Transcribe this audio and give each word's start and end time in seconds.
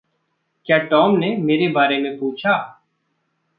क्या 0.65 0.77
टॉम 0.77 1.17
ने 1.17 1.35
मेरे 1.35 1.67
बारे 1.67 1.97
में 2.01 2.19
पूँछा? 2.19 2.83